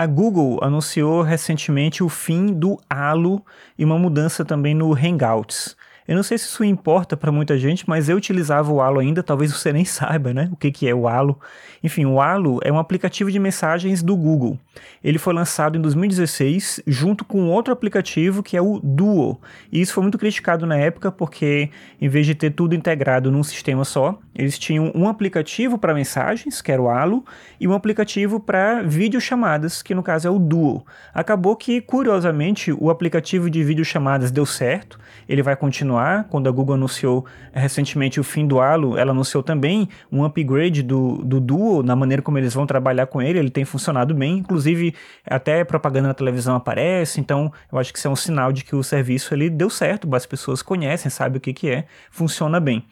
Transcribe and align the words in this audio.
A 0.00 0.06
Google 0.06 0.60
anunciou 0.62 1.22
recentemente 1.22 2.04
o 2.04 2.08
fim 2.08 2.54
do 2.54 2.78
Halo 2.88 3.44
e 3.76 3.84
uma 3.84 3.98
mudança 3.98 4.44
também 4.44 4.72
no 4.72 4.94
Hangouts. 4.94 5.76
Eu 6.08 6.16
não 6.16 6.22
sei 6.22 6.38
se 6.38 6.46
isso 6.46 6.64
importa 6.64 7.18
para 7.18 7.30
muita 7.30 7.58
gente, 7.58 7.86
mas 7.86 8.08
eu 8.08 8.16
utilizava 8.16 8.72
o 8.72 8.80
Halo 8.80 8.98
ainda, 8.98 9.22
talvez 9.22 9.52
você 9.52 9.70
nem 9.74 9.84
saiba, 9.86 10.32
né? 10.32 10.48
O 10.50 10.56
que, 10.56 10.72
que 10.72 10.88
é 10.88 10.94
o 10.94 11.06
Halo. 11.06 11.38
Enfim, 11.84 12.06
o 12.06 12.18
Halo 12.18 12.58
é 12.64 12.72
um 12.72 12.78
aplicativo 12.78 13.30
de 13.30 13.38
mensagens 13.38 14.02
do 14.02 14.16
Google. 14.16 14.58
Ele 15.04 15.18
foi 15.18 15.34
lançado 15.34 15.76
em 15.76 15.82
2016 15.82 16.80
junto 16.86 17.26
com 17.26 17.50
outro 17.50 17.74
aplicativo 17.74 18.42
que 18.42 18.56
é 18.56 18.62
o 18.62 18.80
Duo. 18.82 19.38
E 19.70 19.82
isso 19.82 19.92
foi 19.92 20.02
muito 20.02 20.16
criticado 20.16 20.64
na 20.64 20.76
época 20.78 21.12
porque, 21.12 21.68
em 22.00 22.08
vez 22.08 22.24
de 22.24 22.34
ter 22.34 22.52
tudo 22.52 22.74
integrado 22.74 23.30
num 23.30 23.42
sistema 23.42 23.84
só, 23.84 24.18
eles 24.34 24.58
tinham 24.58 24.90
um 24.94 25.08
aplicativo 25.08 25.76
para 25.76 25.92
mensagens, 25.92 26.62
que 26.62 26.72
era 26.72 26.80
o 26.80 26.88
Halo, 26.88 27.22
e 27.60 27.68
um 27.68 27.74
aplicativo 27.74 28.40
para 28.40 28.82
videochamadas, 28.82 29.82
que 29.82 29.94
no 29.94 30.02
caso 30.02 30.26
é 30.26 30.30
o 30.30 30.38
Duo. 30.38 30.86
Acabou 31.12 31.54
que, 31.54 31.82
curiosamente, 31.82 32.72
o 32.72 32.88
aplicativo 32.88 33.50
de 33.50 33.62
videochamadas 33.62 34.30
deu 34.30 34.46
certo, 34.46 34.98
ele 35.28 35.42
vai 35.42 35.54
continuar 35.54 35.97
continuar. 35.98 36.24
Quando 36.30 36.48
a 36.48 36.52
Google 36.52 36.74
anunciou 36.74 37.26
eh, 37.52 37.60
recentemente 37.60 38.20
o 38.20 38.24
fim 38.24 38.46
do 38.46 38.60
Halo, 38.60 38.96
ela 38.96 39.10
anunciou 39.10 39.42
também 39.42 39.88
um 40.10 40.24
upgrade 40.24 40.82
do, 40.82 41.18
do 41.24 41.40
Duo, 41.40 41.82
na 41.82 41.96
maneira 41.96 42.22
como 42.22 42.38
eles 42.38 42.54
vão 42.54 42.66
trabalhar 42.66 43.06
com 43.06 43.20
ele. 43.20 43.38
Ele 43.38 43.50
tem 43.50 43.64
funcionado 43.64 44.14
bem, 44.14 44.38
inclusive 44.38 44.94
até 45.26 45.64
propaganda 45.64 46.08
na 46.08 46.14
televisão 46.14 46.56
aparece. 46.56 47.20
Então, 47.20 47.52
eu 47.70 47.78
acho 47.78 47.92
que 47.92 47.98
isso 47.98 48.08
é 48.08 48.10
um 48.10 48.16
sinal 48.16 48.52
de 48.52 48.64
que 48.64 48.74
o 48.74 48.82
serviço 48.82 49.34
ele 49.34 49.50
deu 49.50 49.68
certo, 49.68 50.08
as 50.14 50.26
pessoas 50.26 50.62
conhecem, 50.62 51.10
sabem 51.10 51.38
o 51.38 51.40
que, 51.40 51.52
que 51.52 51.68
é, 51.68 51.84
funciona 52.10 52.60
bem. 52.60 52.84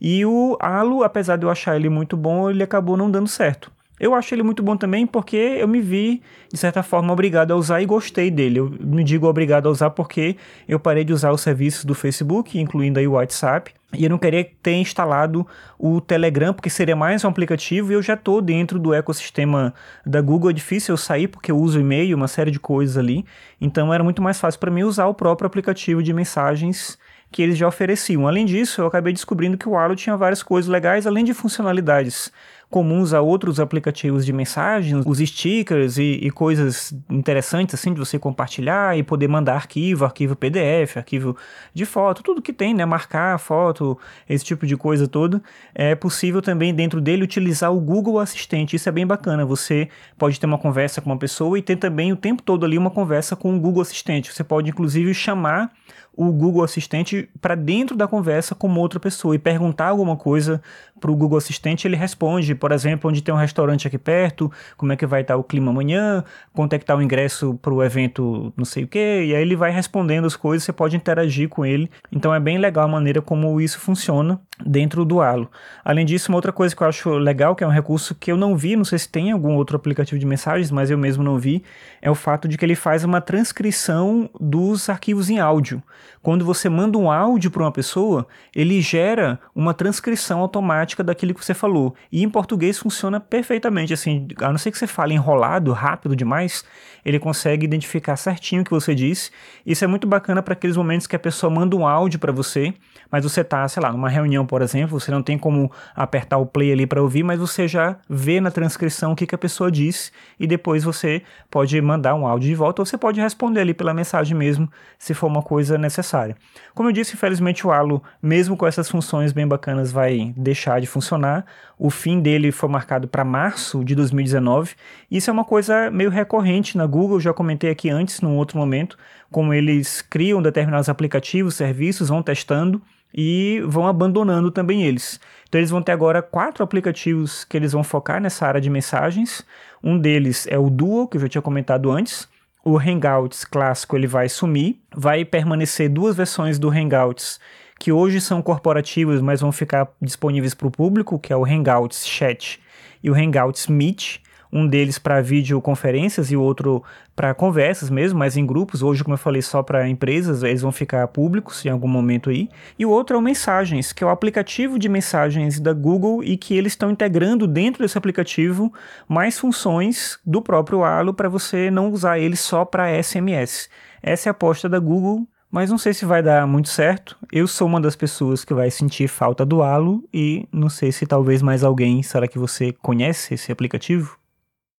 E 0.00 0.24
o 0.24 0.56
Halo, 0.60 1.02
apesar 1.02 1.36
de 1.36 1.44
eu 1.44 1.50
achar 1.50 1.76
ele 1.76 1.88
muito 1.88 2.16
bom, 2.16 2.50
ele 2.50 2.62
acabou 2.62 2.96
não 2.96 3.10
dando 3.10 3.28
certo. 3.28 3.70
Eu 3.98 4.12
acho 4.12 4.34
ele 4.34 4.42
muito 4.42 4.62
bom 4.62 4.76
também 4.76 5.06
porque 5.06 5.36
eu 5.36 5.68
me 5.68 5.80
vi, 5.80 6.20
de 6.52 6.58
certa 6.58 6.82
forma, 6.82 7.12
obrigado 7.12 7.52
a 7.52 7.56
usar 7.56 7.80
e 7.80 7.86
gostei 7.86 8.28
dele. 8.28 8.58
Eu 8.58 8.68
me 8.80 9.04
digo 9.04 9.28
obrigado 9.28 9.68
a 9.68 9.70
usar 9.70 9.90
porque 9.90 10.36
eu 10.68 10.80
parei 10.80 11.04
de 11.04 11.12
usar 11.12 11.30
os 11.30 11.40
serviços 11.40 11.84
do 11.84 11.94
Facebook, 11.94 12.58
incluindo 12.58 12.98
aí 12.98 13.06
o 13.06 13.12
WhatsApp, 13.12 13.72
e 13.96 14.02
eu 14.02 14.10
não 14.10 14.18
queria 14.18 14.44
ter 14.60 14.74
instalado 14.74 15.46
o 15.78 16.00
Telegram, 16.00 16.52
porque 16.52 16.68
seria 16.68 16.96
mais 16.96 17.24
um 17.24 17.28
aplicativo 17.28 17.92
e 17.92 17.94
eu 17.94 18.02
já 18.02 18.14
estou 18.14 18.42
dentro 18.42 18.80
do 18.80 18.92
ecossistema 18.92 19.72
da 20.04 20.20
Google. 20.20 20.50
É 20.50 20.52
difícil 20.52 20.94
eu 20.94 20.96
sair 20.96 21.28
porque 21.28 21.52
eu 21.52 21.58
uso 21.58 21.78
e-mail, 21.78 22.16
uma 22.16 22.26
série 22.26 22.50
de 22.50 22.58
coisas 22.58 22.96
ali. 22.96 23.24
Então 23.60 23.94
era 23.94 24.02
muito 24.02 24.20
mais 24.20 24.40
fácil 24.40 24.58
para 24.58 24.72
mim 24.72 24.82
usar 24.82 25.06
o 25.06 25.14
próprio 25.14 25.46
aplicativo 25.46 26.02
de 26.02 26.12
mensagens 26.12 26.98
que 27.30 27.42
eles 27.42 27.56
já 27.56 27.66
ofereciam. 27.66 28.26
Além 28.26 28.46
disso, 28.46 28.80
eu 28.80 28.86
acabei 28.86 29.12
descobrindo 29.12 29.58
que 29.58 29.68
o 29.68 29.76
Halo 29.76 29.96
tinha 29.96 30.16
várias 30.16 30.42
coisas 30.42 30.68
legais, 30.68 31.06
além 31.06 31.24
de 31.24 31.34
funcionalidades 31.34 32.32
comuns 32.70 33.12
a 33.12 33.20
outros 33.20 33.60
aplicativos 33.60 34.24
de 34.24 34.32
mensagens, 34.32 35.04
os 35.06 35.18
stickers 35.18 35.98
e, 35.98 36.18
e, 36.22 36.30
coisas 36.30 36.92
interessantes 37.08 37.74
assim 37.74 37.92
de 37.92 38.00
você 38.00 38.18
compartilhar 38.18 38.98
e 38.98 39.02
poder 39.02 39.28
mandar 39.28 39.54
arquivo, 39.54 40.04
arquivo 40.04 40.34
PDF, 40.34 40.96
arquivo 40.96 41.36
de 41.72 41.84
foto, 41.84 42.22
tudo 42.22 42.42
que 42.42 42.52
tem, 42.52 42.74
né, 42.74 42.84
marcar 42.84 43.38
foto, 43.38 43.98
esse 44.28 44.44
tipo 44.44 44.66
de 44.66 44.76
coisa 44.76 45.06
toda. 45.06 45.42
É 45.74 45.94
possível 45.94 46.42
também 46.42 46.74
dentro 46.74 47.00
dele 47.00 47.24
utilizar 47.24 47.72
o 47.72 47.80
Google 47.80 48.18
Assistente. 48.18 48.76
Isso 48.76 48.88
é 48.88 48.92
bem 48.92 49.06
bacana. 49.06 49.44
Você 49.44 49.88
pode 50.18 50.40
ter 50.40 50.46
uma 50.46 50.58
conversa 50.58 51.00
com 51.00 51.10
uma 51.10 51.18
pessoa 51.18 51.58
e 51.58 51.62
ter 51.62 51.76
também 51.76 52.12
o 52.12 52.16
tempo 52.16 52.42
todo 52.42 52.64
ali 52.66 52.76
uma 52.76 52.90
conversa 52.90 53.36
com 53.36 53.54
o 53.54 53.60
Google 53.60 53.82
Assistente. 53.82 54.32
Você 54.32 54.42
pode 54.42 54.70
inclusive 54.70 55.14
chamar 55.14 55.70
o 56.16 56.32
Google 56.32 56.62
Assistente 56.62 57.28
para 57.40 57.54
dentro 57.54 57.96
da 57.96 58.06
conversa 58.06 58.54
com 58.54 58.72
outra 58.76 59.00
pessoa 59.00 59.34
e 59.34 59.38
perguntar 59.38 59.88
alguma 59.88 60.16
coisa 60.16 60.62
para 61.00 61.10
o 61.10 61.16
Google 61.16 61.36
Assistente, 61.36 61.86
ele 61.86 61.96
responde, 61.96 62.54
por 62.64 62.72
exemplo, 62.72 63.10
onde 63.10 63.20
tem 63.20 63.34
um 63.34 63.36
restaurante 63.36 63.86
aqui 63.86 63.98
perto, 63.98 64.50
como 64.78 64.90
é 64.90 64.96
que 64.96 65.04
vai 65.04 65.20
estar 65.20 65.36
o 65.36 65.44
clima 65.44 65.70
amanhã, 65.70 66.24
quanto 66.54 66.72
é 66.72 66.78
que 66.78 66.82
está 66.82 66.96
o 66.96 67.02
ingresso 67.02 67.58
para 67.60 67.74
o 67.74 67.84
evento 67.84 68.54
não 68.56 68.64
sei 68.64 68.84
o 68.84 68.88
que, 68.88 68.98
e 68.98 69.34
aí 69.34 69.42
ele 69.42 69.54
vai 69.54 69.70
respondendo 69.70 70.24
as 70.24 70.34
coisas, 70.34 70.64
você 70.64 70.72
pode 70.72 70.96
interagir 70.96 71.50
com 71.50 71.66
ele. 71.66 71.90
Então 72.10 72.34
é 72.34 72.40
bem 72.40 72.56
legal 72.56 72.86
a 72.86 72.88
maneira 72.88 73.20
como 73.20 73.60
isso 73.60 73.78
funciona 73.78 74.40
dentro 74.64 75.04
do 75.04 75.20
Halo. 75.20 75.50
Além 75.84 76.06
disso, 76.06 76.30
uma 76.30 76.36
outra 76.36 76.52
coisa 76.52 76.74
que 76.74 76.82
eu 76.82 76.86
acho 76.86 77.10
legal, 77.10 77.54
que 77.54 77.62
é 77.62 77.66
um 77.66 77.70
recurso 77.70 78.14
que 78.14 78.32
eu 78.32 78.36
não 78.36 78.56
vi, 78.56 78.76
não 78.76 78.84
sei 78.84 78.98
se 78.98 79.08
tem 79.08 79.30
algum 79.30 79.54
outro 79.54 79.76
aplicativo 79.76 80.18
de 80.18 80.26
mensagens, 80.26 80.70
mas 80.70 80.90
eu 80.90 80.98
mesmo 80.98 81.22
não 81.22 81.38
vi, 81.38 81.62
é 82.00 82.10
o 82.10 82.14
fato 82.14 82.48
de 82.48 82.56
que 82.56 82.64
ele 82.64 82.74
faz 82.74 83.04
uma 83.04 83.20
transcrição 83.20 84.30
dos 84.40 84.88
arquivos 84.88 85.28
em 85.28 85.38
áudio. 85.38 85.82
Quando 86.22 86.44
você 86.44 86.68
manda 86.68 86.96
um 86.96 87.10
áudio 87.10 87.50
para 87.50 87.62
uma 87.62 87.72
pessoa, 87.72 88.26
ele 88.54 88.80
gera 88.80 89.38
uma 89.54 89.74
transcrição 89.74 90.40
automática 90.40 91.04
daquilo 91.04 91.34
que 91.34 91.44
você 91.44 91.52
falou. 91.52 91.94
E 92.10 92.22
em 92.22 92.30
português 92.30 92.78
funciona 92.78 93.20
perfeitamente, 93.20 93.92
assim, 93.92 94.28
a 94.40 94.50
não 94.50 94.58
ser 94.58 94.70
que 94.70 94.78
você 94.78 94.86
fale 94.86 95.14
enrolado, 95.14 95.72
rápido 95.72 96.16
demais, 96.16 96.64
ele 97.04 97.18
consegue 97.18 97.64
identificar 97.66 98.16
certinho 98.16 98.62
o 98.62 98.64
que 98.64 98.70
você 98.70 98.94
disse. 98.94 99.30
Isso 99.66 99.84
é 99.84 99.86
muito 99.86 100.06
bacana 100.06 100.42
para 100.42 100.54
aqueles 100.54 100.76
momentos 100.76 101.06
que 101.06 101.14
a 101.14 101.18
pessoa 101.18 101.50
manda 101.50 101.76
um 101.76 101.86
áudio 101.86 102.18
para 102.18 102.32
você, 102.32 102.72
mas 103.10 103.24
você 103.24 103.44
tá, 103.44 103.68
sei 103.68 103.82
lá, 103.82 103.92
numa 103.92 104.08
reunião, 104.08 104.46
por 104.54 104.62
exemplo, 104.62 105.00
você 105.00 105.10
não 105.10 105.20
tem 105.20 105.36
como 105.36 105.68
apertar 105.96 106.38
o 106.38 106.46
play 106.46 106.70
ali 106.70 106.86
para 106.86 107.02
ouvir, 107.02 107.24
mas 107.24 107.40
você 107.40 107.66
já 107.66 107.96
vê 108.08 108.40
na 108.40 108.52
transcrição 108.52 109.10
o 109.10 109.16
que, 109.16 109.26
que 109.26 109.34
a 109.34 109.38
pessoa 109.38 109.68
disse 109.68 110.12
e 110.38 110.46
depois 110.46 110.84
você 110.84 111.22
pode 111.50 111.80
mandar 111.80 112.14
um 112.14 112.24
áudio 112.24 112.50
de 112.50 112.54
volta 112.54 112.80
ou 112.80 112.86
você 112.86 112.96
pode 112.96 113.20
responder 113.20 113.62
ali 113.62 113.74
pela 113.74 113.92
mensagem 113.92 114.38
mesmo, 114.38 114.70
se 114.96 115.12
for 115.12 115.26
uma 115.26 115.42
coisa 115.42 115.76
necessária. 115.76 116.36
Como 116.72 116.88
eu 116.88 116.92
disse, 116.92 117.14
infelizmente 117.14 117.66
o 117.66 117.72
Halo, 117.72 118.00
mesmo 118.22 118.56
com 118.56 118.64
essas 118.64 118.88
funções 118.88 119.32
bem 119.32 119.44
bacanas, 119.44 119.90
vai 119.90 120.32
deixar 120.36 120.80
de 120.80 120.86
funcionar. 120.86 121.44
O 121.76 121.90
fim 121.90 122.20
dele 122.20 122.52
foi 122.52 122.68
marcado 122.68 123.08
para 123.08 123.24
março 123.24 123.82
de 123.82 123.96
2019. 123.96 124.76
Isso 125.10 125.30
é 125.30 125.32
uma 125.32 125.44
coisa 125.44 125.90
meio 125.90 126.10
recorrente 126.10 126.78
na 126.78 126.86
Google, 126.86 127.18
já 127.18 127.32
comentei 127.32 127.72
aqui 127.72 127.90
antes, 127.90 128.20
num 128.20 128.36
outro 128.36 128.56
momento, 128.56 128.96
como 129.32 129.52
eles 129.52 130.00
criam 130.00 130.40
determinados 130.40 130.88
aplicativos, 130.88 131.56
serviços, 131.56 132.08
vão 132.08 132.22
testando 132.22 132.80
e 133.14 133.62
vão 133.66 133.86
abandonando 133.86 134.50
também 134.50 134.82
eles. 134.82 135.20
Então 135.48 135.60
eles 135.60 135.70
vão 135.70 135.80
ter 135.80 135.92
agora 135.92 136.20
quatro 136.20 136.64
aplicativos 136.64 137.44
que 137.44 137.56
eles 137.56 137.72
vão 137.72 137.84
focar 137.84 138.20
nessa 138.20 138.46
área 138.46 138.60
de 138.60 138.68
mensagens. 138.68 139.44
Um 139.82 139.96
deles 139.96 140.46
é 140.50 140.58
o 140.58 140.68
Duo, 140.68 141.06
que 141.06 141.16
eu 141.16 141.20
já 141.20 141.28
tinha 141.28 141.42
comentado 141.42 141.92
antes. 141.92 142.28
O 142.64 142.78
Hangouts 142.78 143.44
clássico 143.44 143.96
ele 143.96 144.06
vai 144.06 144.28
sumir, 144.28 144.80
vai 144.92 145.24
permanecer 145.24 145.88
duas 145.88 146.16
versões 146.16 146.58
do 146.58 146.70
Hangouts 146.70 147.38
que 147.78 147.92
hoje 147.92 148.20
são 148.20 148.40
corporativos, 148.40 149.20
mas 149.20 149.40
vão 149.40 149.52
ficar 149.52 149.88
disponíveis 150.00 150.54
para 150.54 150.66
o 150.66 150.70
público, 150.70 151.18
que 151.18 151.32
é 151.32 151.36
o 151.36 151.44
Hangouts 151.44 152.06
Chat 152.06 152.60
e 153.02 153.10
o 153.10 153.14
Hangouts 153.14 153.66
Meet 153.66 154.20
um 154.54 154.68
deles 154.68 155.00
para 155.00 155.20
videoconferências 155.20 156.30
e 156.30 156.36
o 156.36 156.40
outro 156.40 156.80
para 157.16 157.34
conversas 157.34 157.90
mesmo, 157.90 158.20
mas 158.20 158.36
em 158.36 158.46
grupos. 158.46 158.82
Hoje, 158.82 159.02
como 159.02 159.14
eu 159.14 159.18
falei, 159.18 159.42
só 159.42 159.64
para 159.64 159.88
empresas, 159.88 160.44
eles 160.44 160.62
vão 160.62 160.70
ficar 160.70 161.08
públicos 161.08 161.66
em 161.66 161.68
algum 161.68 161.88
momento 161.88 162.30
aí. 162.30 162.48
E 162.78 162.86
o 162.86 162.90
outro 162.90 163.16
é 163.16 163.18
o 163.18 163.22
Mensagens, 163.22 163.92
que 163.92 164.04
é 164.04 164.06
o 164.06 164.10
aplicativo 164.10 164.78
de 164.78 164.88
mensagens 164.88 165.58
da 165.58 165.72
Google 165.72 166.22
e 166.22 166.36
que 166.36 166.56
eles 166.56 166.72
estão 166.72 166.90
integrando 166.90 167.48
dentro 167.48 167.82
desse 167.82 167.98
aplicativo 167.98 168.72
mais 169.08 169.36
funções 169.38 170.20
do 170.24 170.40
próprio 170.40 170.84
Halo 170.84 171.12
para 171.12 171.28
você 171.28 171.68
não 171.68 171.90
usar 171.90 172.20
ele 172.20 172.36
só 172.36 172.64
para 172.64 173.02
SMS. 173.02 173.68
Essa 174.00 174.28
é 174.28 174.30
a 174.30 174.32
aposta 174.32 174.68
da 174.68 174.78
Google 174.78 175.26
mas 175.50 175.70
não 175.70 175.78
sei 175.78 175.94
se 175.94 176.04
vai 176.04 176.20
dar 176.20 176.48
muito 176.48 176.68
certo. 176.68 177.16
Eu 177.30 177.46
sou 177.46 177.68
uma 177.68 177.80
das 177.80 177.94
pessoas 177.94 178.44
que 178.44 178.52
vai 178.52 178.72
sentir 178.72 179.06
falta 179.06 179.46
do 179.46 179.62
Halo 179.62 180.02
e 180.12 180.48
não 180.52 180.68
sei 180.68 180.90
se 180.90 181.06
talvez 181.06 181.42
mais 181.42 181.62
alguém. 181.62 182.02
Será 182.02 182.26
que 182.26 182.40
você 182.40 182.72
conhece 182.72 183.34
esse 183.34 183.52
aplicativo? 183.52 184.18